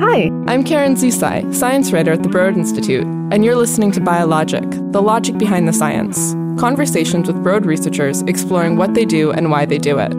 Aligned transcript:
Hi, 0.00 0.30
I'm 0.46 0.62
Karen 0.62 0.94
Zusi, 0.94 1.52
science 1.52 1.90
writer 1.90 2.12
at 2.12 2.22
the 2.22 2.28
Broad 2.28 2.56
Institute, 2.56 3.04
and 3.32 3.44
you're 3.44 3.56
listening 3.56 3.90
to 3.92 4.00
Biologic, 4.00 4.62
the 4.92 5.02
logic 5.02 5.38
behind 5.38 5.66
the 5.66 5.72
science. 5.72 6.34
Conversations 6.60 7.26
with 7.26 7.42
Broad 7.42 7.66
researchers 7.66 8.22
exploring 8.22 8.76
what 8.76 8.94
they 8.94 9.04
do 9.04 9.32
and 9.32 9.50
why 9.50 9.66
they 9.66 9.76
do 9.76 9.98
it. 9.98 10.12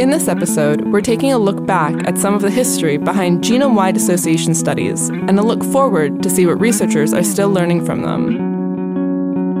In 0.00 0.10
this 0.10 0.26
episode, 0.26 0.80
we're 0.88 1.00
taking 1.00 1.32
a 1.32 1.38
look 1.38 1.66
back 1.66 1.94
at 2.08 2.18
some 2.18 2.34
of 2.34 2.42
the 2.42 2.50
history 2.50 2.96
behind 2.96 3.44
genome 3.44 3.76
wide 3.76 3.96
association 3.96 4.54
studies 4.54 5.08
and 5.08 5.38
a 5.38 5.42
look 5.42 5.62
forward 5.62 6.20
to 6.24 6.28
see 6.28 6.44
what 6.44 6.60
researchers 6.60 7.14
are 7.14 7.22
still 7.22 7.50
learning 7.50 7.86
from 7.86 8.02
them. 8.02 8.38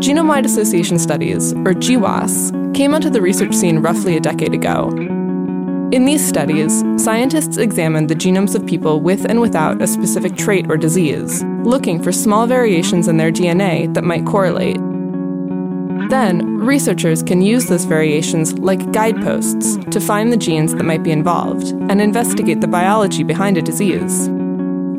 Genome 0.00 0.26
wide 0.26 0.44
association 0.44 0.98
studies, 0.98 1.52
or 1.52 1.72
GWAS, 1.72 2.74
came 2.74 2.94
onto 2.94 3.10
the 3.10 3.22
research 3.22 3.54
scene 3.54 3.78
roughly 3.78 4.16
a 4.16 4.20
decade 4.20 4.54
ago 4.54 5.17
in 5.90 6.04
these 6.04 6.26
studies, 6.26 6.84
scientists 6.98 7.56
examined 7.56 8.10
the 8.10 8.14
genomes 8.14 8.54
of 8.54 8.66
people 8.66 9.00
with 9.00 9.24
and 9.24 9.40
without 9.40 9.80
a 9.80 9.86
specific 9.86 10.36
trait 10.36 10.66
or 10.68 10.76
disease, 10.76 11.42
looking 11.64 12.02
for 12.02 12.12
small 12.12 12.46
variations 12.46 13.08
in 13.08 13.16
their 13.16 13.32
DNA 13.32 13.92
that 13.94 14.04
might 14.04 14.26
correlate. 14.26 14.76
Then, 16.10 16.58
researchers 16.58 17.22
can 17.22 17.40
use 17.40 17.66
those 17.66 17.86
variations 17.86 18.58
like 18.58 18.92
guideposts 18.92 19.76
to 19.90 20.00
find 20.00 20.30
the 20.30 20.36
genes 20.36 20.74
that 20.74 20.84
might 20.84 21.02
be 21.02 21.10
involved 21.10 21.68
and 21.90 22.02
investigate 22.02 22.60
the 22.60 22.68
biology 22.68 23.22
behind 23.22 23.56
a 23.56 23.62
disease. 23.62 24.28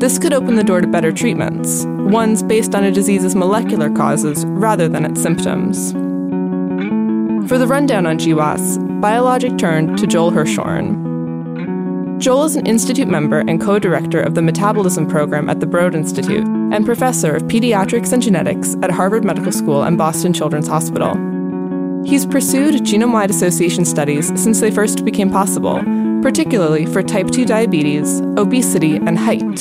This 0.00 0.18
could 0.18 0.32
open 0.32 0.56
the 0.56 0.64
door 0.64 0.80
to 0.80 0.88
better 0.88 1.12
treatments, 1.12 1.84
ones 1.86 2.42
based 2.42 2.74
on 2.74 2.82
a 2.82 2.90
disease's 2.90 3.36
molecular 3.36 3.90
causes 3.90 4.44
rather 4.46 4.88
than 4.88 5.04
its 5.04 5.22
symptoms. 5.22 5.94
For 7.50 7.58
the 7.58 7.66
rundown 7.66 8.06
on 8.06 8.16
GWAS, 8.16 9.00
Biologic 9.00 9.58
turned 9.58 9.98
to 9.98 10.06
Joel 10.06 10.30
Hirschhorn. 10.30 12.20
Joel 12.20 12.44
is 12.44 12.54
an 12.54 12.64
Institute 12.64 13.08
member 13.08 13.40
and 13.40 13.60
co 13.60 13.80
director 13.80 14.20
of 14.20 14.36
the 14.36 14.40
Metabolism 14.40 15.08
Program 15.08 15.50
at 15.50 15.58
the 15.58 15.66
Broad 15.66 15.96
Institute 15.96 16.46
and 16.46 16.86
professor 16.86 17.34
of 17.34 17.42
pediatrics 17.48 18.12
and 18.12 18.22
genetics 18.22 18.76
at 18.84 18.92
Harvard 18.92 19.24
Medical 19.24 19.50
School 19.50 19.82
and 19.82 19.98
Boston 19.98 20.32
Children's 20.32 20.68
Hospital. 20.68 21.16
He's 22.04 22.24
pursued 22.24 22.84
genome 22.84 23.12
wide 23.12 23.30
association 23.30 23.84
studies 23.84 24.28
since 24.40 24.60
they 24.60 24.70
first 24.70 25.04
became 25.04 25.28
possible, 25.28 25.82
particularly 26.22 26.86
for 26.86 27.02
type 27.02 27.32
2 27.32 27.46
diabetes, 27.46 28.20
obesity, 28.38 28.94
and 28.94 29.18
height. 29.18 29.60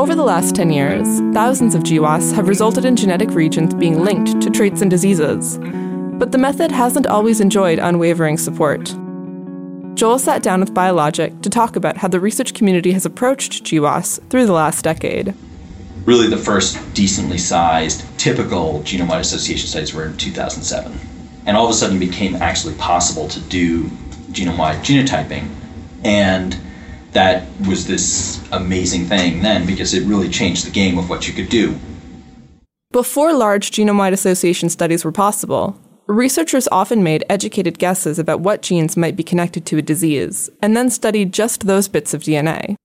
Over 0.00 0.16
the 0.16 0.24
last 0.24 0.56
10 0.56 0.72
years, 0.72 1.06
thousands 1.32 1.76
of 1.76 1.84
GWAS 1.84 2.34
have 2.34 2.48
resulted 2.48 2.84
in 2.84 2.96
genetic 2.96 3.30
regions 3.30 3.72
being 3.72 4.02
linked 4.02 4.40
to 4.42 4.50
traits 4.50 4.82
and 4.82 4.90
diseases, 4.90 5.60
but 6.18 6.32
the 6.32 6.38
method 6.38 6.70
hasn't 6.70 7.06
always 7.06 7.40
enjoyed 7.40 7.78
unwavering 7.78 8.38
support. 8.38 8.94
Joel 9.94 10.18
sat 10.18 10.42
down 10.42 10.60
with 10.60 10.74
Biologic 10.74 11.40
to 11.42 11.50
talk 11.50 11.76
about 11.76 11.96
how 11.96 12.08
the 12.08 12.20
research 12.20 12.54
community 12.54 12.92
has 12.92 13.06
approached 13.06 13.64
GWAS 13.64 14.20
through 14.28 14.46
the 14.46 14.52
last 14.52 14.82
decade. 14.82 15.34
Really, 16.04 16.28
the 16.28 16.36
first 16.36 16.78
decently 16.94 17.38
sized, 17.38 18.04
typical 18.18 18.80
genome 18.80 19.08
wide 19.08 19.20
association 19.20 19.68
studies 19.68 19.94
were 19.94 20.06
in 20.06 20.16
2007. 20.16 20.98
And 21.46 21.56
all 21.56 21.64
of 21.64 21.70
a 21.70 21.74
sudden, 21.74 21.96
it 21.96 22.00
became 22.00 22.36
actually 22.36 22.74
possible 22.74 23.28
to 23.28 23.40
do 23.40 23.84
genome 24.32 24.58
wide 24.58 24.84
genotyping. 24.84 25.48
And 26.04 26.58
that 27.12 27.46
was 27.66 27.86
this 27.86 28.42
amazing 28.50 29.06
thing 29.06 29.40
then 29.42 29.64
because 29.66 29.94
it 29.94 30.04
really 30.06 30.28
changed 30.28 30.66
the 30.66 30.70
game 30.70 30.98
of 30.98 31.08
what 31.08 31.28
you 31.28 31.34
could 31.34 31.48
do. 31.48 31.78
Before 32.90 33.32
large 33.32 33.70
genome 33.70 33.98
wide 33.98 34.12
association 34.12 34.68
studies 34.68 35.04
were 35.04 35.12
possible, 35.12 35.78
Researchers 36.06 36.68
often 36.70 37.02
made 37.02 37.24
educated 37.30 37.78
guesses 37.78 38.18
about 38.18 38.40
what 38.40 38.60
genes 38.60 38.94
might 38.94 39.16
be 39.16 39.22
connected 39.22 39.64
to 39.64 39.78
a 39.78 39.82
disease, 39.82 40.50
and 40.60 40.76
then 40.76 40.90
studied 40.90 41.32
just 41.32 41.66
those 41.66 41.88
bits 41.88 42.12
of 42.12 42.20
DNA. 42.20 42.76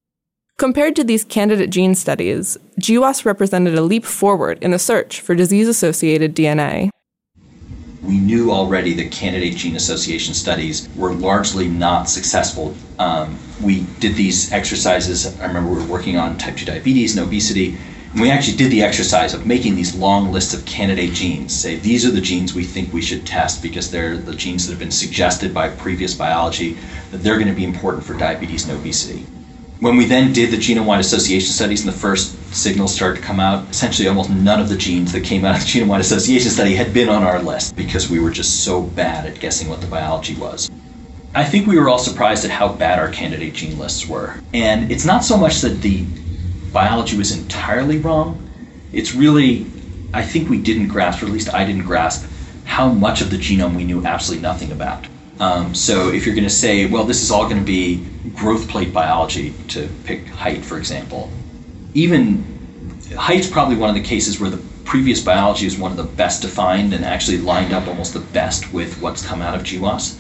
Compared 0.57 0.95
to 0.95 1.03
these 1.03 1.25
candidate 1.25 1.69
gene 1.69 1.95
studies, 1.95 2.57
GWAS 2.79 3.25
represented 3.25 3.75
a 3.75 3.81
leap 3.81 4.05
forward 4.05 4.57
in 4.61 4.71
the 4.71 4.79
search 4.79 5.19
for 5.19 5.35
disease 5.35 5.67
associated 5.67 6.33
DNA. 6.33 6.91
We 8.01 8.19
knew 8.19 8.53
already 8.53 8.93
that 8.93 9.11
candidate 9.11 9.57
gene 9.57 9.75
association 9.75 10.33
studies 10.33 10.87
were 10.95 11.13
largely 11.13 11.67
not 11.67 12.09
successful. 12.09 12.73
Um, 12.99 13.37
we 13.61 13.81
did 13.99 14.15
these 14.15 14.53
exercises. 14.53 15.37
I 15.41 15.47
remember 15.47 15.71
we 15.71 15.81
were 15.81 15.91
working 15.91 16.15
on 16.15 16.37
type 16.37 16.55
2 16.55 16.63
diabetes 16.63 17.17
and 17.17 17.27
obesity, 17.27 17.77
and 18.11 18.21
we 18.21 18.31
actually 18.31 18.57
did 18.57 18.71
the 18.71 18.81
exercise 18.81 19.33
of 19.33 19.45
making 19.45 19.75
these 19.75 19.95
long 19.95 20.31
lists 20.31 20.53
of 20.53 20.65
candidate 20.65 21.13
genes. 21.13 21.53
Say, 21.53 21.75
these 21.75 22.05
are 22.05 22.11
the 22.11 22.21
genes 22.21 22.55
we 22.55 22.63
think 22.63 22.91
we 22.91 23.01
should 23.01 23.25
test 23.25 23.61
because 23.61 23.91
they're 23.91 24.17
the 24.17 24.35
genes 24.35 24.65
that 24.65 24.73
have 24.73 24.79
been 24.79 24.91
suggested 24.91 25.53
by 25.53 25.69
previous 25.69 26.15
biology 26.15 26.77
that 27.11 27.19
they're 27.19 27.35
going 27.37 27.47
to 27.47 27.53
be 27.53 27.63
important 27.63 28.03
for 28.03 28.15
diabetes 28.17 28.67
and 28.67 28.77
obesity. 28.77 29.25
When 29.79 29.95
we 29.95 30.05
then 30.05 30.33
did 30.33 30.51
the 30.51 30.57
genome 30.57 30.85
wide 30.85 30.99
association 30.99 31.53
studies 31.53 31.85
and 31.85 31.93
the 31.93 31.97
first 31.97 32.35
signals 32.53 32.93
started 32.93 33.21
to 33.21 33.25
come 33.25 33.39
out, 33.39 33.69
essentially 33.69 34.07
almost 34.07 34.29
none 34.31 34.59
of 34.59 34.69
the 34.69 34.75
genes 34.75 35.11
that 35.13 35.23
came 35.23 35.45
out 35.45 35.55
of 35.55 35.61
the 35.61 35.67
genome 35.67 35.87
wide 35.87 36.01
association 36.01 36.49
study 36.49 36.75
had 36.75 36.93
been 36.93 37.09
on 37.09 37.23
our 37.23 37.41
list 37.41 37.75
because 37.75 38.09
we 38.09 38.19
were 38.19 38.31
just 38.31 38.63
so 38.63 38.81
bad 38.81 39.25
at 39.27 39.39
guessing 39.39 39.69
what 39.69 39.81
the 39.81 39.87
biology 39.87 40.35
was. 40.35 40.67
I 41.35 41.45
think 41.45 41.67
we 41.67 41.77
were 41.77 41.87
all 41.87 41.99
surprised 41.99 42.43
at 42.43 42.51
how 42.51 42.73
bad 42.73 42.97
our 42.97 43.09
candidate 43.09 43.53
gene 43.53 43.77
lists 43.77 44.09
were. 44.09 44.39
And 44.51 44.91
it's 44.91 45.05
not 45.05 45.23
so 45.23 45.37
much 45.37 45.61
that 45.61 45.81
the 45.81 46.05
biology 46.71 47.17
was 47.17 47.37
entirely 47.37 47.97
wrong. 47.97 48.47
It's 48.91 49.13
really, 49.13 49.65
I 50.13 50.23
think 50.23 50.49
we 50.49 50.59
didn't 50.59 50.87
grasp, 50.87 51.21
or 51.21 51.25
at 51.25 51.31
least 51.31 51.53
I 51.53 51.65
didn't 51.65 51.83
grasp, 51.83 52.29
how 52.65 52.89
much 52.89 53.21
of 53.21 53.31
the 53.31 53.37
genome 53.37 53.75
we 53.75 53.83
knew 53.83 54.05
absolutely 54.05 54.41
nothing 54.41 54.71
about. 54.71 55.07
Um, 55.39 55.73
so 55.73 56.09
if 56.09 56.25
you're 56.25 56.35
going 56.35 56.47
to 56.47 56.53
say, 56.53 56.85
well, 56.85 57.05
this 57.05 57.21
is 57.21 57.31
all 57.31 57.45
going 57.45 57.59
to 57.59 57.65
be 57.65 58.05
growth 58.35 58.67
plate 58.67 58.93
biology, 58.93 59.53
to 59.69 59.87
pick 60.03 60.27
height, 60.27 60.63
for 60.63 60.77
example, 60.77 61.31
even 61.93 62.43
height's 63.17 63.49
probably 63.49 63.75
one 63.75 63.89
of 63.89 63.95
the 63.95 64.07
cases 64.07 64.39
where 64.39 64.49
the 64.49 64.61
previous 64.83 65.23
biology 65.23 65.65
is 65.65 65.77
one 65.77 65.91
of 65.91 65.97
the 65.97 66.03
best 66.03 66.41
defined 66.41 66.93
and 66.93 67.05
actually 67.05 67.37
lined 67.37 67.73
up 67.73 67.87
almost 67.87 68.13
the 68.13 68.19
best 68.19 68.71
with 68.73 68.99
what's 69.01 69.25
come 69.25 69.41
out 69.41 69.55
of 69.55 69.63
GWAS. 69.63 70.19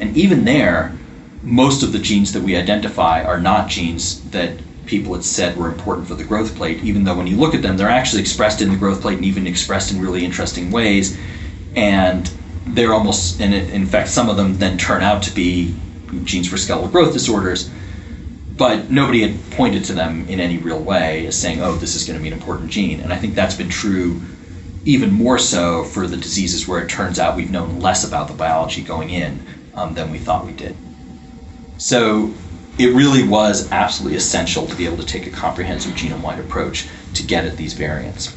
And 0.00 0.16
even 0.16 0.44
there, 0.44 0.96
most 1.42 1.82
of 1.82 1.92
the 1.92 1.98
genes 1.98 2.32
that 2.32 2.42
we 2.42 2.56
identify 2.56 3.22
are 3.22 3.40
not 3.40 3.68
genes 3.68 4.28
that 4.30 4.58
people 4.88 5.14
had 5.14 5.24
said 5.24 5.56
were 5.56 5.68
important 5.68 6.08
for 6.08 6.14
the 6.14 6.24
growth 6.24 6.56
plate, 6.56 6.82
even 6.82 7.04
though 7.04 7.16
when 7.16 7.26
you 7.26 7.36
look 7.36 7.54
at 7.54 7.62
them, 7.62 7.76
they're 7.76 7.88
actually 7.88 8.22
expressed 8.22 8.60
in 8.60 8.70
the 8.70 8.76
growth 8.76 9.00
plate 9.00 9.16
and 9.16 9.24
even 9.24 9.46
expressed 9.46 9.92
in 9.92 10.00
really 10.00 10.24
interesting 10.24 10.70
ways. 10.70 11.16
And 11.76 12.30
they're 12.66 12.92
almost, 12.92 13.40
and 13.40 13.54
in 13.54 13.86
fact, 13.86 14.08
some 14.08 14.28
of 14.28 14.36
them 14.36 14.58
then 14.58 14.76
turn 14.78 15.02
out 15.02 15.22
to 15.24 15.34
be 15.34 15.74
genes 16.24 16.48
for 16.48 16.56
skeletal 16.56 16.90
growth 16.90 17.12
disorders. 17.12 17.70
But 18.56 18.90
nobody 18.90 19.20
had 19.22 19.50
pointed 19.52 19.84
to 19.84 19.92
them 19.92 20.26
in 20.28 20.40
any 20.40 20.58
real 20.58 20.80
way 20.80 21.26
as 21.26 21.40
saying, 21.40 21.62
oh, 21.62 21.76
this 21.76 21.94
is 21.94 22.04
going 22.04 22.18
to 22.18 22.22
be 22.22 22.28
an 22.28 22.34
important 22.34 22.70
gene. 22.70 23.00
And 23.00 23.12
I 23.12 23.16
think 23.16 23.34
that's 23.34 23.54
been 23.54 23.68
true 23.68 24.20
even 24.84 25.12
more 25.12 25.38
so 25.38 25.84
for 25.84 26.06
the 26.06 26.16
diseases 26.16 26.66
where 26.66 26.80
it 26.82 26.88
turns 26.88 27.18
out 27.18 27.36
we've 27.36 27.50
known 27.50 27.78
less 27.78 28.04
about 28.04 28.26
the 28.26 28.34
biology 28.34 28.82
going 28.82 29.10
in 29.10 29.44
um, 29.74 29.94
than 29.94 30.10
we 30.10 30.18
thought 30.18 30.46
we 30.46 30.52
did. 30.52 30.74
So 31.76 32.32
it 32.78 32.94
really 32.94 33.26
was 33.26 33.70
absolutely 33.72 34.16
essential 34.16 34.66
to 34.66 34.74
be 34.76 34.86
able 34.86 34.98
to 34.98 35.06
take 35.06 35.26
a 35.26 35.30
comprehensive 35.30 35.92
genome 35.92 36.22
wide 36.22 36.38
approach 36.38 36.88
to 37.14 37.22
get 37.24 37.44
at 37.44 37.56
these 37.56 37.74
variants. 37.74 38.36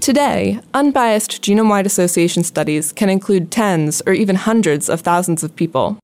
Today, 0.00 0.60
unbiased 0.72 1.42
genome 1.42 1.68
wide 1.68 1.84
association 1.84 2.42
studies 2.42 2.92
can 2.92 3.10
include 3.10 3.50
tens 3.50 4.00
or 4.06 4.14
even 4.14 4.36
hundreds 4.36 4.88
of 4.88 5.02
thousands 5.02 5.44
of 5.44 5.54
people. 5.54 5.98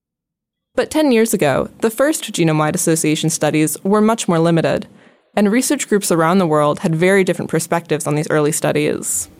But 0.74 0.90
10 0.90 1.12
years 1.12 1.32
ago, 1.32 1.70
the 1.80 1.90
first 1.90 2.24
genome 2.32 2.58
wide 2.58 2.74
association 2.74 3.30
studies 3.30 3.82
were 3.82 4.02
much 4.02 4.28
more 4.28 4.38
limited, 4.38 4.86
and 5.34 5.50
research 5.50 5.88
groups 5.88 6.12
around 6.12 6.38
the 6.38 6.46
world 6.46 6.80
had 6.80 6.94
very 6.94 7.24
different 7.24 7.50
perspectives 7.50 8.06
on 8.06 8.16
these 8.16 8.28
early 8.28 8.52
studies. 8.52 9.30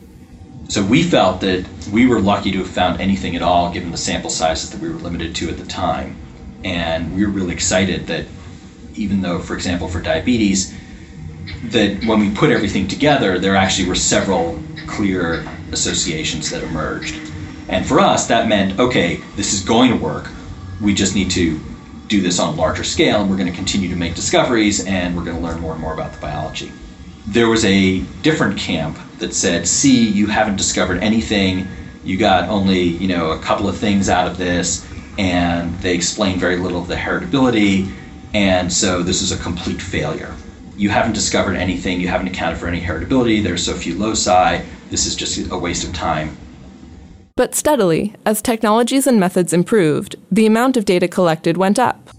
So 0.69 0.83
we 0.83 1.03
felt 1.03 1.41
that 1.41 1.67
we 1.93 2.07
were 2.07 2.19
lucky 2.19 2.51
to 2.53 2.59
have 2.59 2.69
found 2.69 2.99
anything 2.99 3.35
at 3.35 3.43
all 3.43 3.71
given 3.71 3.91
the 3.91 3.97
sample 3.97 4.31
sizes 4.31 4.71
that 4.71 4.81
we 4.81 4.89
were 4.89 4.95
limited 4.95 5.35
to 5.35 5.49
at 5.49 5.57
the 5.57 5.65
time. 5.65 6.17
And 6.65 7.15
we 7.15 7.23
were 7.23 7.31
really 7.31 7.53
excited 7.53 8.07
that 8.07 8.25
even 8.95 9.21
though, 9.21 9.39
for 9.39 9.53
example, 9.53 9.87
for 9.87 10.01
diabetes, 10.01 10.75
that 11.65 12.03
when 12.05 12.19
we 12.19 12.31
put 12.33 12.49
everything 12.49 12.87
together, 12.87 13.37
there 13.37 13.55
actually 13.55 13.87
were 13.87 13.95
several 13.95 14.59
clear 14.87 15.47
associations 15.71 16.49
that 16.49 16.63
emerged. 16.63 17.15
And 17.69 17.85
for 17.85 17.99
us, 17.99 18.27
that 18.27 18.47
meant 18.47 18.79
okay, 18.79 19.17
this 19.35 19.53
is 19.53 19.63
going 19.63 19.91
to 19.91 19.97
work. 19.97 20.29
We 20.81 20.93
just 20.95 21.13
need 21.13 21.29
to 21.31 21.59
do 22.07 22.21
this 22.21 22.39
on 22.39 22.55
a 22.55 22.57
larger 22.57 22.83
scale, 22.83 23.21
and 23.21 23.29
we're 23.29 23.37
going 23.37 23.49
to 23.49 23.55
continue 23.55 23.89
to 23.89 23.95
make 23.95 24.15
discoveries, 24.15 24.85
and 24.85 25.15
we're 25.15 25.23
going 25.23 25.37
to 25.37 25.43
learn 25.43 25.59
more 25.59 25.73
and 25.73 25.81
more 25.81 25.93
about 25.93 26.13
the 26.13 26.19
biology. 26.19 26.71
There 27.27 27.47
was 27.47 27.63
a 27.65 27.99
different 28.23 28.57
camp 28.57 28.97
that 29.19 29.35
said, 29.35 29.67
"See, 29.67 30.09
you 30.09 30.27
haven't 30.27 30.55
discovered 30.55 31.03
anything. 31.03 31.67
You 32.03 32.17
got 32.17 32.49
only, 32.49 32.81
you 32.81 33.07
know, 33.07 33.31
a 33.31 33.39
couple 33.39 33.67
of 33.67 33.77
things 33.77 34.09
out 34.09 34.27
of 34.27 34.37
this 34.37 34.85
and 35.17 35.73
they 35.79 35.95
explain 35.95 36.39
very 36.39 36.57
little 36.57 36.81
of 36.81 36.87
the 36.87 36.95
heritability, 36.95 37.91
and 38.33 38.71
so 38.71 39.01
this 39.01 39.21
is 39.21 39.31
a 39.31 39.37
complete 39.37 39.81
failure. 39.81 40.33
You 40.77 40.89
haven't 40.89 41.13
discovered 41.13 41.55
anything, 41.55 42.01
you 42.01 42.07
haven't 42.07 42.27
accounted 42.27 42.59
for 42.59 42.67
any 42.67 42.81
heritability, 42.81 43.41
there's 43.41 43.65
so 43.65 43.75
few 43.75 43.97
loci, 43.97 44.61
this 44.89 45.05
is 45.05 45.15
just 45.15 45.49
a 45.51 45.57
waste 45.57 45.87
of 45.87 45.93
time. 45.93 46.37
But 47.37 47.53
steadily, 47.53 48.15
as 48.25 48.41
technologies 48.41 49.07
and 49.07 49.19
methods 49.19 49.51
improved, 49.51 50.15
the 50.31 50.45
amount 50.45 50.77
of 50.77 50.85
data 50.85 51.07
collected 51.07 51.57
went 51.57 51.77
up. 51.77 52.09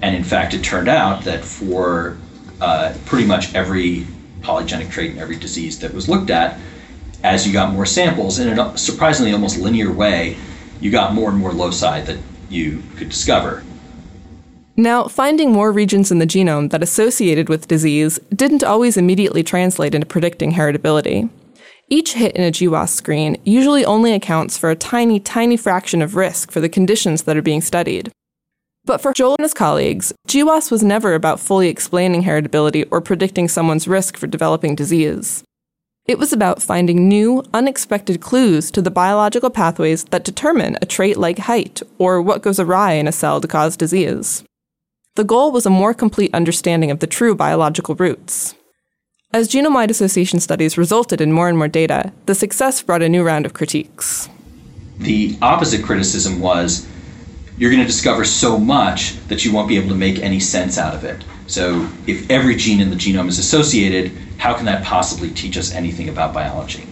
And 0.00 0.14
in 0.14 0.24
fact, 0.24 0.54
it 0.54 0.62
turned 0.64 0.88
out 0.88 1.24
that 1.24 1.44
for 1.44 2.18
uh, 2.60 2.94
pretty 3.04 3.26
much 3.26 3.54
every 3.54 4.06
polygenic 4.40 4.90
trait 4.90 5.12
in 5.12 5.18
every 5.18 5.36
disease 5.36 5.78
that 5.80 5.94
was 5.94 6.08
looked 6.08 6.30
at, 6.30 6.58
as 7.24 7.46
you 7.46 7.52
got 7.52 7.72
more 7.72 7.86
samples, 7.86 8.38
in 8.38 8.58
a 8.58 8.76
surprisingly 8.76 9.32
almost 9.32 9.58
linear 9.58 9.92
way, 9.92 10.36
you 10.82 10.90
got 10.90 11.14
more 11.14 11.30
and 11.30 11.38
more 11.38 11.52
loci 11.52 12.02
that 12.02 12.18
you 12.50 12.82
could 12.96 13.08
discover. 13.08 13.62
Now, 14.76 15.06
finding 15.06 15.52
more 15.52 15.70
regions 15.70 16.10
in 16.10 16.18
the 16.18 16.26
genome 16.26 16.70
that 16.70 16.82
associated 16.82 17.48
with 17.48 17.68
disease 17.68 18.18
didn't 18.34 18.64
always 18.64 18.96
immediately 18.96 19.42
translate 19.42 19.94
into 19.94 20.06
predicting 20.06 20.52
heritability. 20.52 21.30
Each 21.88 22.14
hit 22.14 22.34
in 22.34 22.42
a 22.42 22.50
GWAS 22.50 22.88
screen 22.88 23.36
usually 23.44 23.84
only 23.84 24.12
accounts 24.12 24.56
for 24.58 24.70
a 24.70 24.76
tiny, 24.76 25.20
tiny 25.20 25.56
fraction 25.56 26.02
of 26.02 26.16
risk 26.16 26.50
for 26.50 26.60
the 26.60 26.68
conditions 26.68 27.24
that 27.24 27.36
are 27.36 27.42
being 27.42 27.60
studied. 27.60 28.10
But 28.84 29.00
for 29.00 29.12
Joel 29.12 29.36
and 29.38 29.44
his 29.44 29.54
colleagues, 29.54 30.12
GWAS 30.26 30.70
was 30.70 30.82
never 30.82 31.14
about 31.14 31.38
fully 31.38 31.68
explaining 31.68 32.24
heritability 32.24 32.88
or 32.90 33.00
predicting 33.00 33.46
someone's 33.46 33.86
risk 33.86 34.16
for 34.16 34.26
developing 34.26 34.74
disease. 34.74 35.44
It 36.04 36.18
was 36.18 36.32
about 36.32 36.60
finding 36.60 37.06
new, 37.06 37.44
unexpected 37.54 38.20
clues 38.20 38.72
to 38.72 38.82
the 38.82 38.90
biological 38.90 39.50
pathways 39.50 40.02
that 40.06 40.24
determine 40.24 40.76
a 40.82 40.86
trait 40.86 41.16
like 41.16 41.38
height 41.38 41.80
or 41.96 42.20
what 42.20 42.42
goes 42.42 42.58
awry 42.58 42.94
in 42.94 43.06
a 43.06 43.12
cell 43.12 43.40
to 43.40 43.46
cause 43.46 43.76
disease. 43.76 44.42
The 45.14 45.22
goal 45.22 45.52
was 45.52 45.64
a 45.64 45.70
more 45.70 45.94
complete 45.94 46.34
understanding 46.34 46.90
of 46.90 46.98
the 46.98 47.06
true 47.06 47.36
biological 47.36 47.94
roots. 47.94 48.56
As 49.32 49.48
genome 49.48 49.74
wide 49.74 49.92
association 49.92 50.40
studies 50.40 50.76
resulted 50.76 51.20
in 51.20 51.32
more 51.32 51.48
and 51.48 51.56
more 51.56 51.68
data, 51.68 52.12
the 52.26 52.34
success 52.34 52.82
brought 52.82 53.02
a 53.02 53.08
new 53.08 53.22
round 53.22 53.46
of 53.46 53.54
critiques. 53.54 54.28
The 54.98 55.38
opposite 55.40 55.84
criticism 55.84 56.40
was 56.40 56.84
you're 57.56 57.70
going 57.70 57.80
to 57.80 57.86
discover 57.86 58.24
so 58.24 58.58
much 58.58 59.14
that 59.28 59.44
you 59.44 59.52
won't 59.52 59.68
be 59.68 59.76
able 59.76 59.90
to 59.90 59.94
make 59.94 60.18
any 60.18 60.40
sense 60.40 60.78
out 60.78 60.96
of 60.96 61.04
it. 61.04 61.24
So, 61.52 61.86
if 62.06 62.30
every 62.30 62.56
gene 62.56 62.80
in 62.80 62.88
the 62.88 62.96
genome 62.96 63.28
is 63.28 63.38
associated, 63.38 64.10
how 64.38 64.54
can 64.54 64.64
that 64.64 64.84
possibly 64.84 65.28
teach 65.28 65.58
us 65.58 65.70
anything 65.74 66.08
about 66.08 66.32
biology? 66.32 66.86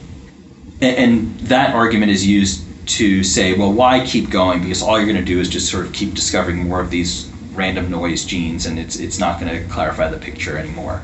And, 0.82 1.34
that 1.48 1.74
argument 1.74 2.12
is 2.12 2.26
used 2.26 2.66
to 2.98 3.24
say, 3.24 3.54
well, 3.54 3.72
why 3.72 4.04
keep 4.04 4.28
going? 4.28 4.60
Because 4.60 4.82
all 4.82 4.98
you're 4.98 5.10
going 5.10 5.16
to 5.16 5.24
do 5.24 5.40
is 5.40 5.48
just 5.48 5.70
sort 5.70 5.86
of 5.86 5.94
keep 5.94 6.12
discovering 6.12 6.68
more 6.68 6.78
of 6.78 6.90
these 6.90 7.32
random 7.54 7.90
noise 7.90 8.26
genes, 8.26 8.66
and 8.66 8.78
it's, 8.78 8.96
it's 8.96 9.18
not 9.18 9.40
going 9.40 9.50
to 9.50 9.66
clarify 9.72 10.08
the 10.08 10.18
picture 10.18 10.58
anymore. 10.58 11.02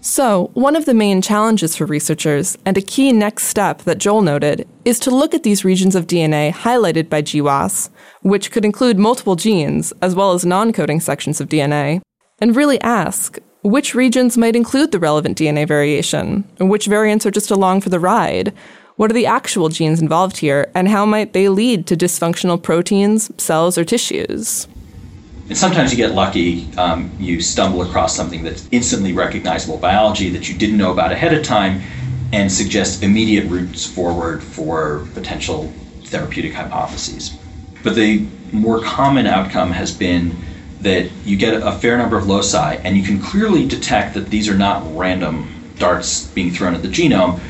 So, 0.00 0.50
one 0.54 0.76
of 0.76 0.86
the 0.86 0.94
main 0.94 1.20
challenges 1.20 1.76
for 1.76 1.84
researchers, 1.84 2.56
and 2.64 2.78
a 2.78 2.80
key 2.80 3.12
next 3.12 3.48
step 3.48 3.82
that 3.82 3.98
Joel 3.98 4.22
noted, 4.22 4.66
is 4.86 4.98
to 5.00 5.10
look 5.10 5.34
at 5.34 5.42
these 5.42 5.62
regions 5.62 5.94
of 5.94 6.06
DNA 6.06 6.54
highlighted 6.54 7.10
by 7.10 7.20
GWAS, 7.20 7.90
which 8.22 8.50
could 8.50 8.64
include 8.64 8.98
multiple 8.98 9.36
genes 9.36 9.92
as 10.00 10.14
well 10.14 10.32
as 10.32 10.46
non 10.46 10.72
coding 10.72 11.00
sections 11.00 11.38
of 11.38 11.50
DNA, 11.50 12.00
and 12.40 12.56
really 12.56 12.80
ask 12.80 13.38
which 13.62 13.94
regions 13.94 14.38
might 14.38 14.56
include 14.56 14.90
the 14.90 14.98
relevant 14.98 15.36
DNA 15.36 15.68
variation, 15.68 16.44
which 16.58 16.86
variants 16.86 17.26
are 17.26 17.30
just 17.30 17.50
along 17.50 17.82
for 17.82 17.90
the 17.90 18.00
ride, 18.00 18.54
what 18.96 19.10
are 19.10 19.14
the 19.14 19.26
actual 19.26 19.68
genes 19.68 20.00
involved 20.00 20.38
here, 20.38 20.70
and 20.74 20.88
how 20.88 21.06
might 21.06 21.32
they 21.32 21.48
lead 21.48 21.86
to 21.86 21.96
dysfunctional 21.96 22.62
proteins, 22.62 23.30
cells, 23.42 23.78
or 23.78 23.84
tissues? 23.84 24.68
And 25.48 25.56
sometimes 25.56 25.90
you 25.90 25.96
get 25.96 26.12
lucky, 26.12 26.70
um, 26.76 27.10
you 27.18 27.40
stumble 27.40 27.82
across 27.82 28.14
something 28.14 28.44
that's 28.44 28.68
instantly 28.70 29.12
recognizable 29.12 29.78
biology 29.78 30.28
that 30.30 30.48
you 30.48 30.56
didn't 30.56 30.76
know 30.76 30.92
about 30.92 31.12
ahead 31.12 31.34
of 31.34 31.42
time 31.42 31.82
and 32.32 32.52
suggests 32.52 33.02
immediate 33.02 33.46
routes 33.46 33.84
forward 33.84 34.42
for 34.42 35.06
potential 35.14 35.72
therapeutic 36.04 36.52
hypotheses. 36.52 37.36
But 37.82 37.94
the 37.94 38.26
more 38.52 38.80
common 38.82 39.26
outcome 39.26 39.70
has 39.72 39.96
been 39.96 40.36
that 40.80 41.10
you 41.24 41.36
get 41.36 41.54
a 41.54 41.72
fair 41.72 41.98
number 41.98 42.16
of 42.16 42.26
loci 42.26 42.76
and 42.76 42.96
you 42.96 43.02
can 43.02 43.20
clearly 43.20 43.66
detect 43.66 44.14
that 44.14 44.30
these 44.30 44.48
are 44.48 44.56
not 44.56 44.82
random 44.96 45.48
darts 45.78 46.26
being 46.28 46.50
thrown 46.50 46.74
at 46.74 46.82
the 46.82 46.88
genome. 46.88 47.40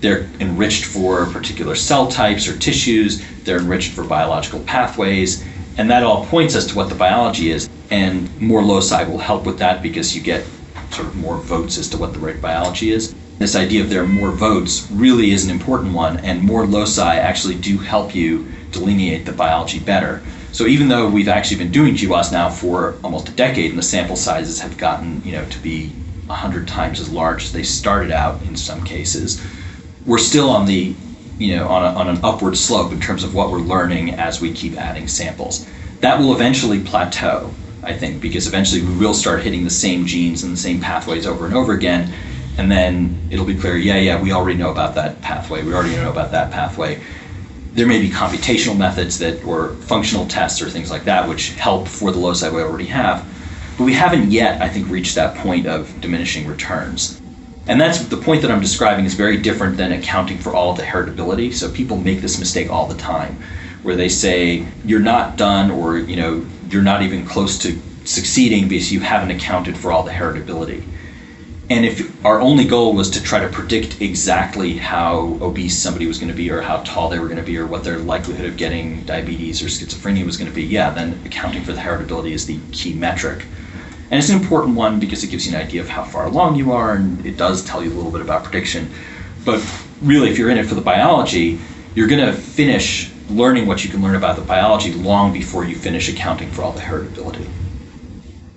They're 0.00 0.28
enriched 0.40 0.84
for 0.84 1.26
particular 1.26 1.76
cell 1.76 2.08
types 2.08 2.48
or 2.48 2.58
tissues, 2.58 3.24
they're 3.44 3.58
enriched 3.58 3.92
for 3.92 4.04
biological 4.04 4.60
pathways, 4.60 5.44
and 5.78 5.90
that 5.90 6.02
all 6.02 6.26
points 6.26 6.56
us 6.56 6.66
to 6.68 6.76
what 6.76 6.88
the 6.88 6.94
biology 6.94 7.50
is. 7.50 7.68
And 7.90 8.40
more 8.40 8.62
loci 8.62 9.04
will 9.04 9.18
help 9.18 9.44
with 9.44 9.58
that 9.58 9.82
because 9.82 10.16
you 10.16 10.22
get 10.22 10.44
sort 10.90 11.08
of 11.08 11.16
more 11.16 11.36
votes 11.36 11.78
as 11.78 11.88
to 11.90 11.98
what 11.98 12.12
the 12.12 12.18
right 12.18 12.40
biology 12.40 12.90
is. 12.90 13.14
This 13.38 13.56
idea 13.56 13.82
of 13.82 13.90
there 13.90 14.02
are 14.02 14.08
more 14.08 14.30
votes 14.30 14.88
really 14.90 15.32
is 15.32 15.44
an 15.44 15.50
important 15.50 15.94
one, 15.94 16.18
and 16.18 16.42
more 16.42 16.66
loci 16.66 17.16
actually 17.16 17.56
do 17.56 17.78
help 17.78 18.14
you 18.14 18.50
delineate 18.70 19.24
the 19.24 19.32
biology 19.32 19.78
better. 19.78 20.22
So 20.52 20.66
even 20.66 20.88
though 20.88 21.08
we've 21.08 21.28
actually 21.28 21.58
been 21.58 21.72
doing 21.72 21.94
GWAS 21.94 22.30
now 22.30 22.50
for 22.50 22.96
almost 23.02 23.28
a 23.28 23.32
decade, 23.32 23.70
and 23.70 23.78
the 23.78 23.82
sample 23.82 24.16
sizes 24.16 24.60
have 24.60 24.76
gotten 24.76 25.22
you 25.24 25.32
know 25.32 25.44
to 25.46 25.58
be 25.58 25.88
100 26.26 26.68
times 26.68 27.00
as 27.00 27.10
large 27.10 27.44
as 27.44 27.52
they 27.52 27.62
started 27.62 28.10
out 28.10 28.42
in 28.42 28.56
some 28.56 28.84
cases, 28.84 29.42
we're 30.06 30.18
still 30.18 30.50
on 30.50 30.66
the 30.66 30.94
you 31.42 31.56
know, 31.56 31.68
on, 31.68 31.82
a, 31.82 31.98
on 31.98 32.08
an 32.08 32.20
upward 32.22 32.56
slope 32.56 32.92
in 32.92 33.00
terms 33.00 33.24
of 33.24 33.34
what 33.34 33.50
we're 33.50 33.58
learning 33.58 34.14
as 34.14 34.40
we 34.40 34.52
keep 34.52 34.78
adding 34.78 35.08
samples. 35.08 35.66
That 36.00 36.20
will 36.20 36.34
eventually 36.34 36.80
plateau, 36.80 37.52
I 37.82 37.94
think, 37.94 38.20
because 38.20 38.46
eventually 38.46 38.82
we 38.82 38.96
will 38.96 39.14
start 39.14 39.42
hitting 39.42 39.64
the 39.64 39.70
same 39.70 40.06
genes 40.06 40.42
and 40.42 40.52
the 40.52 40.56
same 40.58 40.80
pathways 40.80 41.26
over 41.26 41.46
and 41.46 41.54
over 41.54 41.72
again, 41.72 42.12
and 42.58 42.70
then 42.70 43.18
it'll 43.30 43.44
be 43.44 43.56
clear, 43.56 43.76
yeah, 43.76 43.96
yeah, 43.96 44.20
we 44.20 44.32
already 44.32 44.58
know 44.58 44.70
about 44.70 44.94
that 44.94 45.20
pathway, 45.20 45.64
we 45.64 45.74
already 45.74 45.96
know 45.96 46.10
about 46.10 46.30
that 46.32 46.50
pathway. 46.52 47.02
There 47.74 47.86
may 47.86 48.00
be 48.00 48.10
computational 48.10 48.76
methods 48.76 49.18
that, 49.18 49.44
or 49.44 49.70
functional 49.74 50.26
tests 50.26 50.60
or 50.60 50.68
things 50.68 50.90
like 50.90 51.04
that, 51.04 51.28
which 51.28 51.54
help 51.54 51.88
for 51.88 52.10
the 52.10 52.18
loci 52.18 52.50
we 52.50 52.60
already 52.60 52.86
have, 52.86 53.26
but 53.78 53.84
we 53.84 53.94
haven't 53.94 54.30
yet, 54.30 54.60
I 54.60 54.68
think, 54.68 54.90
reached 54.90 55.14
that 55.14 55.36
point 55.36 55.66
of 55.66 56.00
diminishing 56.00 56.46
returns. 56.46 57.18
And 57.66 57.80
that's 57.80 58.04
the 58.06 58.16
point 58.16 58.42
that 58.42 58.50
I'm 58.50 58.60
describing 58.60 59.04
is 59.04 59.14
very 59.14 59.36
different 59.36 59.76
than 59.76 59.92
accounting 59.92 60.38
for 60.38 60.54
all 60.54 60.74
the 60.74 60.82
heritability. 60.82 61.54
So 61.54 61.70
people 61.70 61.96
make 61.96 62.20
this 62.20 62.38
mistake 62.38 62.70
all 62.70 62.86
the 62.86 62.96
time 62.96 63.38
where 63.82 63.96
they 63.96 64.08
say 64.08 64.66
you're 64.84 65.00
not 65.00 65.36
done 65.36 65.70
or 65.70 65.98
you 65.98 66.16
know 66.16 66.46
you're 66.70 66.82
not 66.82 67.02
even 67.02 67.24
close 67.24 67.58
to 67.58 67.80
succeeding 68.04 68.68
because 68.68 68.92
you 68.92 69.00
haven't 69.00 69.30
accounted 69.30 69.76
for 69.76 69.92
all 69.92 70.02
the 70.02 70.10
heritability. 70.10 70.82
And 71.70 71.86
if 71.86 72.24
our 72.24 72.40
only 72.40 72.64
goal 72.66 72.92
was 72.92 73.08
to 73.10 73.22
try 73.22 73.40
to 73.40 73.48
predict 73.48 74.00
exactly 74.00 74.76
how 74.76 75.38
obese 75.40 75.78
somebody 75.78 76.06
was 76.06 76.18
going 76.18 76.30
to 76.30 76.36
be, 76.36 76.50
or 76.50 76.60
how 76.60 76.78
tall 76.78 77.08
they 77.08 77.18
were 77.18 77.26
going 77.26 77.38
to 77.38 77.44
be, 77.44 77.56
or 77.56 77.66
what 77.66 77.84
their 77.84 77.98
likelihood 77.98 78.46
of 78.46 78.56
getting 78.56 79.04
diabetes 79.04 79.62
or 79.62 79.66
schizophrenia 79.66 80.26
was 80.26 80.36
going 80.36 80.50
to 80.50 80.54
be, 80.54 80.64
yeah, 80.64 80.90
then 80.90 81.18
accounting 81.24 81.62
for 81.62 81.72
the 81.72 81.80
heritability 81.80 82.32
is 82.32 82.46
the 82.46 82.58
key 82.72 82.92
metric. 82.92 83.46
And 84.10 84.18
it's 84.18 84.28
an 84.28 84.38
important 84.38 84.76
one 84.76 85.00
because 85.00 85.24
it 85.24 85.28
gives 85.28 85.46
you 85.46 85.56
an 85.56 85.62
idea 85.62 85.80
of 85.80 85.88
how 85.88 86.04
far 86.04 86.26
along 86.26 86.56
you 86.56 86.72
are, 86.72 86.94
and 86.94 87.24
it 87.24 87.38
does 87.38 87.64
tell 87.64 87.82
you 87.82 87.90
a 87.90 87.94
little 87.94 88.10
bit 88.10 88.20
about 88.20 88.44
prediction. 88.44 88.92
But 89.44 89.64
really, 90.02 90.30
if 90.30 90.38
you're 90.38 90.50
in 90.50 90.58
it 90.58 90.66
for 90.66 90.74
the 90.74 90.82
biology, 90.82 91.58
you're 91.94 92.08
going 92.08 92.26
to 92.26 92.32
finish 92.32 93.10
learning 93.30 93.66
what 93.66 93.84
you 93.84 93.90
can 93.90 94.02
learn 94.02 94.14
about 94.14 94.36
the 94.36 94.42
biology 94.42 94.92
long 94.92 95.32
before 95.32 95.64
you 95.64 95.76
finish 95.76 96.08
accounting 96.08 96.50
for 96.50 96.62
all 96.62 96.72
the 96.72 96.80
heritability. 96.80 97.48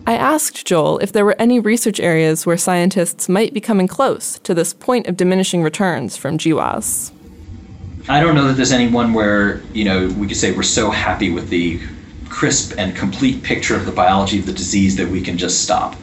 I 0.07 0.15
asked 0.15 0.67
Joel 0.67 1.00
if 1.00 1.12
there 1.13 1.25
were 1.25 1.35
any 1.39 1.59
research 1.59 2.00
areas 2.00 2.45
where 2.45 2.57
scientists 2.57 3.27
might 3.27 3.55
be 3.55 3.59
coming 3.59 3.88
close 3.88 4.38
to 4.39 4.53
this 4.53 4.71
point 4.71 5.07
of 5.07 5.17
diminishing 5.17 5.63
returns 5.63 6.15
from 6.15 6.38
GWAS. 6.38 7.12
I 8.07 8.19
don't 8.19 8.35
know 8.35 8.47
that 8.47 8.53
there's 8.53 8.71
any 8.71 8.88
one 8.88 9.15
where, 9.15 9.63
you 9.74 9.83
know, 9.83 10.09
we 10.09 10.27
could 10.27 10.38
say 10.38 10.51
we're 10.51 10.62
so 10.62 10.91
happy 10.91 11.31
with 11.31 11.50
the 11.50 11.79
crisp 12.29 12.75
and 12.77 12.95
complete 12.95 13.41
picture 13.41 13.75
of 13.75 13.88
the 13.88 13.91
biology 13.91 14.38
of 14.38 14.45
the 14.45 14.53
disease 14.53 14.95
that 14.97 15.07
we 15.07 15.21
can 15.21 15.39
just 15.39 15.63
stop. 15.63 15.95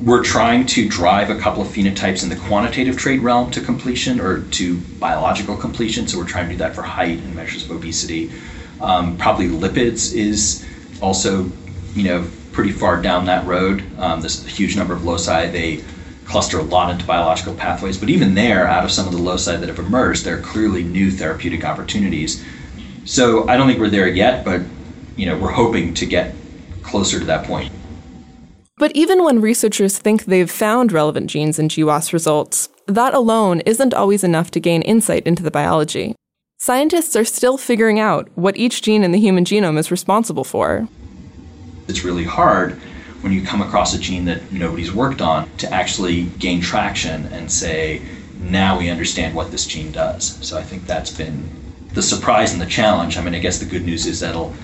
We're 0.00 0.24
trying 0.24 0.64
to 0.66 0.88
drive 0.88 1.28
a 1.28 1.38
couple 1.38 1.60
of 1.60 1.68
phenotypes 1.68 2.22
in 2.22 2.30
the 2.30 2.36
quantitative 2.36 2.96
trait 2.96 3.20
realm 3.20 3.50
to 3.50 3.60
completion 3.60 4.20
or 4.20 4.40
to 4.52 4.78
biological 4.98 5.56
completion. 5.58 6.08
So 6.08 6.16
we're 6.16 6.26
trying 6.26 6.46
to 6.46 6.52
do 6.52 6.58
that 6.58 6.74
for 6.74 6.82
height 6.82 7.18
and 7.18 7.36
measures 7.36 7.64
of 7.66 7.72
obesity. 7.72 8.32
Um, 8.80 9.18
probably 9.18 9.48
lipids 9.48 10.14
is 10.14 10.66
also, 11.02 11.50
you 11.94 12.04
know, 12.04 12.28
pretty 12.52 12.72
far 12.72 13.00
down 13.00 13.26
that 13.26 13.46
road. 13.46 13.82
Um, 13.98 14.24
a 14.24 14.28
huge 14.28 14.76
number 14.76 14.94
of 14.94 15.04
loci. 15.04 15.48
They 15.50 15.82
cluster 16.24 16.58
a 16.58 16.62
lot 16.62 16.90
into 16.90 17.04
biological 17.04 17.54
pathways, 17.54 17.98
but 17.98 18.08
even 18.08 18.34
there, 18.34 18.66
out 18.66 18.84
of 18.84 18.90
some 18.90 19.06
of 19.06 19.12
the 19.12 19.18
loci 19.18 19.56
that 19.56 19.68
have 19.68 19.78
emerged, 19.78 20.24
there 20.24 20.38
are 20.38 20.42
clearly 20.42 20.82
new 20.82 21.10
therapeutic 21.10 21.64
opportunities. 21.64 22.44
So 23.04 23.46
I 23.48 23.56
don't 23.56 23.66
think 23.66 23.78
we're 23.78 23.90
there 23.90 24.08
yet, 24.08 24.44
but 24.44 24.62
you 25.16 25.26
know, 25.26 25.38
we're 25.38 25.50
hoping 25.52 25.94
to 25.94 26.06
get 26.06 26.34
closer 26.82 27.18
to 27.18 27.24
that 27.26 27.46
point. 27.46 27.70
But 28.76 28.92
even 28.92 29.22
when 29.22 29.40
researchers 29.40 29.98
think 29.98 30.24
they've 30.24 30.50
found 30.50 30.90
relevant 30.90 31.30
genes 31.30 31.58
in 31.58 31.68
GWAS 31.68 32.12
results, 32.12 32.68
that 32.86 33.14
alone 33.14 33.60
isn't 33.60 33.94
always 33.94 34.24
enough 34.24 34.50
to 34.52 34.60
gain 34.60 34.82
insight 34.82 35.26
into 35.26 35.42
the 35.42 35.50
biology. 35.50 36.16
Scientists 36.58 37.14
are 37.14 37.24
still 37.24 37.56
figuring 37.56 38.00
out 38.00 38.28
what 38.34 38.56
each 38.56 38.82
gene 38.82 39.04
in 39.04 39.12
the 39.12 39.20
human 39.20 39.44
genome 39.44 39.78
is 39.78 39.90
responsible 39.90 40.44
for. 40.44 40.88
It's 41.88 42.04
really 42.04 42.24
hard 42.24 42.80
when 43.20 43.32
you 43.32 43.42
come 43.42 43.62
across 43.62 43.94
a 43.94 43.98
gene 43.98 44.26
that 44.26 44.52
nobody's 44.52 44.92
worked 44.92 45.20
on 45.20 45.48
to 45.58 45.72
actually 45.72 46.24
gain 46.38 46.60
traction 46.60 47.26
and 47.26 47.50
say, 47.50 48.02
now 48.38 48.78
we 48.78 48.90
understand 48.90 49.34
what 49.34 49.50
this 49.50 49.66
gene 49.66 49.92
does. 49.92 50.38
So 50.46 50.58
I 50.58 50.62
think 50.62 50.86
that's 50.86 51.10
been 51.10 51.48
the 51.94 52.02
surprise 52.02 52.52
and 52.52 52.60
the 52.60 52.66
challenge. 52.66 53.16
I 53.16 53.22
mean, 53.22 53.34
I 53.34 53.38
guess 53.38 53.58
the 53.58 53.64
good 53.64 53.84
news 53.84 54.06
is 54.06 54.20
that'll 54.20 54.54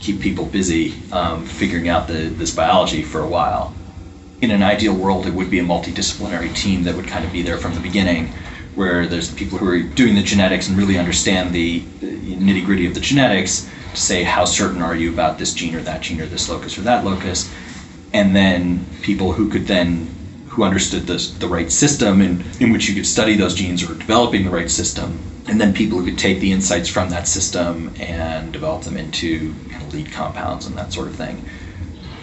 keep 0.00 0.20
people 0.20 0.46
busy 0.46 0.94
um, 1.12 1.44
figuring 1.44 1.88
out 1.88 2.08
the, 2.08 2.28
this 2.28 2.54
biology 2.54 3.02
for 3.02 3.20
a 3.20 3.28
while. 3.28 3.74
In 4.40 4.50
an 4.50 4.62
ideal 4.62 4.94
world, 4.94 5.26
it 5.26 5.34
would 5.34 5.50
be 5.50 5.58
a 5.58 5.64
multidisciplinary 5.64 6.54
team 6.54 6.84
that 6.84 6.94
would 6.94 7.06
kind 7.06 7.24
of 7.24 7.32
be 7.32 7.42
there 7.42 7.58
from 7.58 7.74
the 7.74 7.80
beginning, 7.80 8.32
where 8.78 9.08
there's 9.08 9.34
people 9.34 9.58
who 9.58 9.68
are 9.68 9.82
doing 9.82 10.14
the 10.14 10.22
genetics 10.22 10.68
and 10.68 10.78
really 10.78 10.96
understand 10.96 11.52
the, 11.52 11.80
the 12.00 12.36
nitty 12.36 12.64
gritty 12.64 12.86
of 12.86 12.94
the 12.94 13.00
genetics 13.00 13.68
to 13.92 14.00
say 14.00 14.22
how 14.22 14.44
certain 14.44 14.80
are 14.80 14.94
you 14.94 15.12
about 15.12 15.36
this 15.36 15.52
gene 15.52 15.74
or 15.74 15.82
that 15.82 16.00
gene 16.00 16.20
or 16.20 16.26
this 16.26 16.48
locus 16.48 16.78
or 16.78 16.82
that 16.82 17.04
locus, 17.04 17.52
and 18.12 18.36
then 18.36 18.86
people 19.02 19.32
who 19.32 19.50
could 19.50 19.66
then 19.66 20.14
who 20.46 20.62
understood 20.62 21.02
this, 21.02 21.30
the 21.38 21.48
right 21.48 21.70
system 21.72 22.22
in, 22.22 22.44
in 22.60 22.72
which 22.72 22.88
you 22.88 22.94
could 22.94 23.06
study 23.06 23.36
those 23.36 23.54
genes 23.54 23.82
or 23.82 23.94
developing 23.94 24.44
the 24.44 24.50
right 24.50 24.70
system 24.70 25.18
and 25.48 25.60
then 25.60 25.74
people 25.74 25.98
who 25.98 26.04
could 26.04 26.18
take 26.18 26.40
the 26.40 26.52
insights 26.52 26.88
from 26.88 27.10
that 27.10 27.26
system 27.26 27.92
and 27.98 28.52
develop 28.52 28.82
them 28.84 28.96
into 28.96 29.54
kind 29.70 29.82
of 29.82 29.92
lead 29.92 30.12
compounds 30.12 30.66
and 30.66 30.76
that 30.76 30.92
sort 30.92 31.08
of 31.08 31.16
thing. 31.16 31.44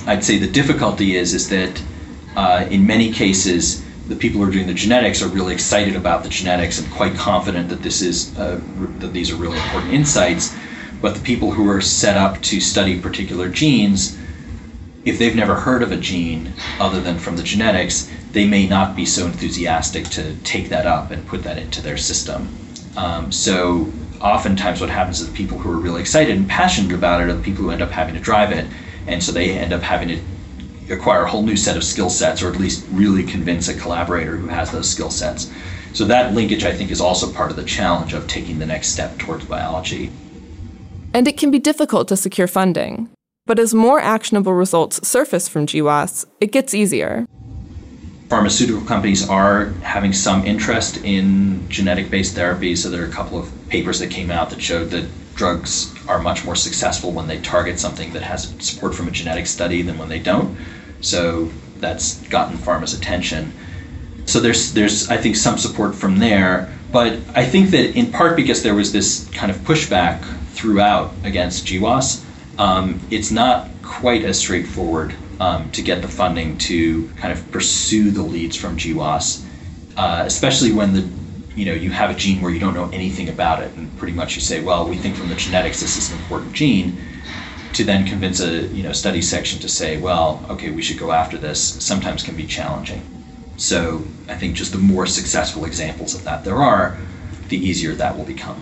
I'd 0.06 0.24
say 0.24 0.38
the 0.38 0.48
difficulty 0.48 1.18
is 1.18 1.34
is 1.34 1.50
that 1.50 1.84
uh, 2.36 2.66
in 2.70 2.86
many 2.86 3.12
cases 3.12 3.85
the 4.08 4.16
people 4.16 4.42
who 4.42 4.48
are 4.48 4.52
doing 4.52 4.68
the 4.68 4.74
genetics 4.74 5.22
are 5.22 5.28
really 5.28 5.54
excited 5.54 5.96
about 5.96 6.24
the 6.24 6.30
genetics 6.30 6.80
and 6.80 6.92
quite 6.92 7.16
confident 7.16 7.70
that 7.70 7.82
this 7.82 8.02
is 8.02 8.38
uh, 8.38 8.60
that 9.00 9.14
these 9.14 9.32
are 9.32 9.36
really 9.36 9.58
important 9.58 9.94
insights. 9.94 10.56
But 11.02 11.16
the 11.16 11.22
people 11.22 11.52
who 11.52 11.70
are 11.70 11.82
set 11.82 12.18
up 12.18 12.42
to 12.44 12.60
study 12.60 13.00
particular 13.00 13.50
genes, 13.50 14.18
if 15.04 15.20
they've 15.20 15.36
never 15.36 15.56
heard 15.56 15.84
of 15.84 15.92
a 15.92 15.98
gene 15.98 16.54
other 16.80 17.02
than 17.02 17.20
from 17.20 17.36
the 17.36 17.44
genetics, 17.44 18.10
they 18.32 18.48
may 18.48 18.68
not 18.68 18.96
be 18.96 19.06
so 19.06 19.26
enthusiastic 19.26 20.06
to 20.10 20.36
take 20.44 20.70
that 20.70 20.86
up 20.86 21.12
and 21.12 21.28
put 21.28 21.44
that 21.44 21.58
into 21.58 21.82
their 21.82 21.98
system. 21.98 22.50
Um, 22.96 23.32
so 23.32 23.92
oftentimes 24.22 24.82
what 24.82 24.90
happens 24.90 25.20
is 25.22 25.28
the 25.28 25.34
people 25.34 25.58
who 25.58 25.70
are 25.70 25.78
really 25.78 26.02
excited 26.02 26.36
and 26.36 26.48
passionate 26.48 26.94
about 26.94 27.22
it 27.22 27.30
are 27.30 27.34
the 27.34 27.44
people 27.44 27.64
who 27.64 27.72
end 27.72 27.82
up 27.82 27.92
having 27.92 28.16
to 28.16 28.20
drive 28.20 28.52
it. 28.52 28.66
And 29.08 29.24
so 29.24 29.32
they 29.32 29.52
end 29.52 29.74
up 29.74 29.82
having 29.82 30.08
to 30.10 30.20
acquire 30.90 31.24
a 31.24 31.30
whole 31.30 31.44
new 31.44 31.56
set 31.56 31.78
of 31.78 31.84
skill 31.84 32.10
sets 32.10 32.42
or 32.42 32.52
at 32.52 32.60
least 32.60 32.86
really 32.92 33.24
convince 33.24 33.68
a 33.68 33.74
collaborator 33.74 34.38
who 34.38 34.48
has 34.48 34.72
those 34.72 34.90
skill 34.90 35.10
sets. 35.10 35.52
So 35.94 36.06
that 36.06 36.34
linkage, 36.34 36.64
I 36.64 36.74
think, 36.74 36.92
is 36.92 37.02
also 37.02 37.32
part 37.32 37.52
of 37.52 37.58
the 37.58 37.64
challenge 37.64 38.14
of 38.14 38.28
taking 38.28 38.60
the 38.60 38.66
next 38.66 38.90
step 38.90 39.18
towards 39.18 39.46
biology. 39.46 40.12
And 41.14 41.28
it 41.28 41.38
can 41.38 41.52
be 41.52 41.60
difficult 41.60 42.10
to 42.10 42.18
secure 42.18 42.48
funding. 42.48 43.10
But 43.46 43.60
as 43.60 43.74
more 43.74 44.00
actionable 44.00 44.54
results 44.54 45.08
surface 45.08 45.48
from 45.48 45.68
GWAS, 45.68 46.26
it 46.42 46.52
gets 46.52 46.74
easier 46.74 47.26
pharmaceutical 48.30 48.82
companies 48.82 49.28
are 49.30 49.66
having 49.82 50.12
some 50.12 50.46
interest 50.46 50.98
in 51.04 51.68
genetic 51.70 52.10
based 52.10 52.36
therapies. 52.36 52.80
So 52.80 52.90
there 52.90 53.04
are 53.04 53.08
a 53.08 53.12
couple 53.12 53.38
of 53.38 53.52
papers 53.70 54.00
that 54.00 54.10
came 54.10 54.32
out 54.32 54.50
that 54.50 54.62
showed 54.62 54.90
that 54.92 55.08
drugs 55.36 55.94
are 56.08 56.20
much 56.20 56.46
more 56.46 56.56
successful 56.56 57.12
when 57.12 57.28
they 57.28 57.40
target 57.40 57.80
something 57.80 58.14
that 58.14 58.24
has 58.24 58.54
support 58.60 58.96
from 58.96 59.08
a 59.08 59.12
genetic 59.12 59.46
study 59.46 59.82
than 59.82 59.98
when 59.98 60.10
they 60.10 60.20
don't. 60.20 60.58
So 61.02 61.52
that's 61.78 62.22
gotten 62.28 62.58
pharma's 62.58 62.94
attention. 62.94 63.54
So 64.26 64.40
there's 64.40 64.74
there's 64.74 65.10
I 65.10 65.18
think 65.18 65.36
some 65.36 65.58
support 65.58 65.94
from 65.94 66.18
there, 66.18 66.74
but 66.92 67.20
I 67.36 67.46
think 67.46 67.70
that 67.72 67.96
in 67.96 68.12
part 68.12 68.36
because 68.36 68.64
there 68.64 68.74
was 68.74 68.92
this 68.92 69.30
kind 69.30 69.52
of 69.52 69.58
pushback 69.60 70.24
throughout 70.54 71.14
against 71.24 71.66
GWAS, 71.68 72.24
um, 72.58 73.00
it's 73.12 73.30
not 73.30 73.70
quite 73.84 74.24
as 74.24 74.40
straightforward 74.40 75.14
um, 75.40 75.72
to 75.72 75.82
get 75.82 76.02
the 76.02 76.08
funding 76.08 76.58
to 76.58 77.08
kind 77.18 77.32
of 77.32 77.52
pursue 77.52 78.12
the 78.12 78.22
leads 78.22 78.56
from 78.56 78.78
GWAS, 78.78 79.46
uh, 79.98 80.24
especially 80.26 80.72
when 80.72 80.94
the 80.94 81.10
you 81.56 81.66
know 81.66 81.74
you 81.74 81.90
have 81.92 82.10
a 82.10 82.14
gene 82.14 82.42
where 82.42 82.52
you 82.52 82.60
don't 82.60 82.74
know 82.74 82.90
anything 82.92 83.30
about 83.30 83.62
it, 83.62 83.74
and 83.76 83.96
pretty 83.98 84.14
much 84.14 84.36
you 84.36 84.42
say, 84.42 84.62
well, 84.62 84.88
we 84.88 84.98
think 84.98 85.16
from 85.16 85.30
the 85.30 85.36
genetics 85.36 85.82
this 85.82 85.98
is 85.98 86.12
an 86.12 86.20
important 86.20 86.54
gene. 86.54 86.98
To 87.74 87.84
then 87.84 88.06
convince 88.06 88.40
a 88.40 88.68
you 88.68 88.84
know 88.84 88.94
study 88.94 89.22
section 89.22 89.60
to 89.60 89.68
say, 89.68 89.98
well, 89.98 90.46
okay, 90.50 90.72
we 90.72 90.82
should 90.82 90.98
go 90.98 91.12
after 91.12 91.38
this, 91.38 91.62
sometimes 91.62 92.24
can 92.24 92.36
be 92.36 92.46
challenging. 92.46 93.02
So 93.58 94.04
I 94.28 94.36
think 94.36 94.56
just 94.56 94.72
the 94.72 94.78
more 94.78 95.06
successful 95.06 95.66
examples 95.66 96.16
of 96.16 96.24
that 96.24 96.44
there 96.44 96.58
are, 96.58 96.98
the 97.50 97.58
easier 97.58 97.94
that 97.94 98.18
will 98.18 98.26
become. 98.26 98.62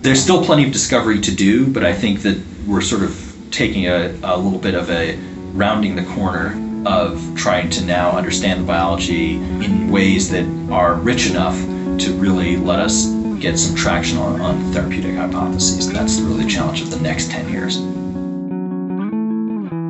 There's 0.00 0.22
still 0.22 0.44
plenty 0.44 0.64
of 0.66 0.72
discovery 0.72 1.20
to 1.22 1.34
do, 1.34 1.66
but 1.66 1.84
I 1.84 1.94
think 1.94 2.22
that 2.22 2.38
we're 2.66 2.82
sort 2.82 3.02
of 3.02 3.34
taking 3.50 3.86
a, 3.86 4.14
a 4.22 4.36
little 4.36 4.58
bit 4.58 4.74
of 4.74 4.90
a 4.90 5.18
rounding 5.54 5.96
the 5.96 6.04
corner 6.04 6.60
of 6.86 7.34
trying 7.34 7.70
to 7.70 7.84
now 7.84 8.10
understand 8.10 8.60
the 8.60 8.66
biology 8.66 9.36
in 9.36 9.90
ways 9.90 10.28
that 10.30 10.44
are 10.70 10.94
rich 10.94 11.30
enough 11.30 11.56
to 11.98 12.12
really 12.18 12.56
let 12.56 12.78
us 12.78 13.06
get 13.38 13.58
some 13.58 13.74
traction 13.74 14.18
on, 14.18 14.40
on 14.40 14.72
therapeutic 14.72 15.16
hypotheses. 15.16 15.90
That's 15.92 16.20
really 16.20 16.44
the 16.44 16.50
challenge 16.50 16.82
of 16.82 16.90
the 16.90 17.00
next 17.00 17.30
10 17.30 17.48
years. 17.48 17.78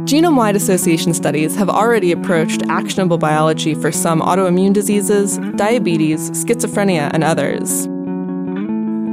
Genome 0.04 0.36
wide 0.36 0.54
association 0.54 1.14
studies 1.14 1.56
have 1.56 1.70
already 1.70 2.12
approached 2.12 2.62
actionable 2.68 3.16
biology 3.16 3.74
for 3.74 3.90
some 3.90 4.20
autoimmune 4.20 4.74
diseases, 4.74 5.38
diabetes, 5.56 6.30
schizophrenia, 6.32 7.10
and 7.14 7.24
others. 7.24 7.86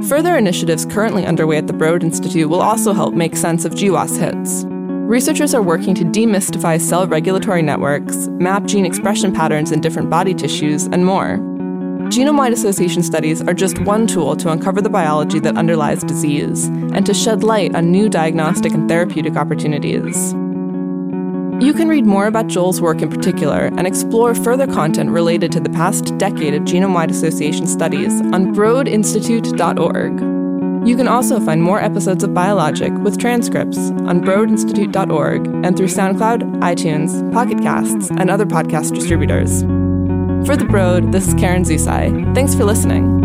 Further 0.08 0.36
initiatives 0.36 0.84
currently 0.84 1.24
underway 1.24 1.56
at 1.56 1.66
the 1.66 1.72
Broad 1.72 2.04
Institute 2.04 2.50
will 2.50 2.60
also 2.60 2.92
help 2.92 3.14
make 3.14 3.36
sense 3.36 3.64
of 3.64 3.72
GWAS 3.72 4.18
hits. 4.18 4.71
Researchers 5.12 5.52
are 5.54 5.60
working 5.60 5.94
to 5.96 6.04
demystify 6.04 6.80
cell 6.80 7.06
regulatory 7.06 7.60
networks, 7.60 8.28
map 8.40 8.64
gene 8.64 8.86
expression 8.86 9.30
patterns 9.30 9.70
in 9.70 9.82
different 9.82 10.08
body 10.08 10.32
tissues, 10.32 10.86
and 10.86 11.04
more. 11.04 11.36
Genome 12.08 12.38
wide 12.38 12.54
association 12.54 13.02
studies 13.02 13.42
are 13.42 13.52
just 13.52 13.78
one 13.80 14.06
tool 14.06 14.36
to 14.36 14.48
uncover 14.48 14.80
the 14.80 14.88
biology 14.88 15.38
that 15.38 15.58
underlies 15.58 16.02
disease 16.02 16.64
and 16.64 17.04
to 17.04 17.12
shed 17.12 17.44
light 17.44 17.74
on 17.74 17.92
new 17.92 18.08
diagnostic 18.08 18.72
and 18.72 18.88
therapeutic 18.88 19.36
opportunities. 19.36 20.32
You 21.62 21.74
can 21.74 21.88
read 21.88 22.06
more 22.06 22.26
about 22.26 22.46
Joel's 22.46 22.80
work 22.80 23.02
in 23.02 23.10
particular 23.10 23.66
and 23.66 23.86
explore 23.86 24.34
further 24.34 24.66
content 24.66 25.10
related 25.10 25.52
to 25.52 25.60
the 25.60 25.68
past 25.68 26.16
decade 26.16 26.54
of 26.54 26.62
genome 26.62 26.94
wide 26.94 27.10
association 27.10 27.66
studies 27.66 28.18
on 28.22 28.54
broadinstitute.org. 28.54 30.41
You 30.84 30.96
can 30.96 31.06
also 31.06 31.38
find 31.38 31.62
more 31.62 31.80
episodes 31.80 32.24
of 32.24 32.34
Biologic 32.34 32.92
with 32.94 33.16
transcripts 33.16 33.78
on 33.78 34.20
broadinstitute.org 34.20 35.46
and 35.64 35.76
through 35.76 35.86
SoundCloud, 35.86 36.60
iTunes, 36.60 37.32
Pocket 37.32 37.60
Casts, 37.60 38.10
and 38.10 38.28
other 38.28 38.46
podcast 38.46 38.92
distributors. 38.92 39.62
For 40.44 40.56
The 40.56 40.66
Broad, 40.68 41.12
this 41.12 41.28
is 41.28 41.34
Karen 41.34 41.62
Zusi. 41.62 42.34
Thanks 42.34 42.56
for 42.56 42.64
listening. 42.64 43.21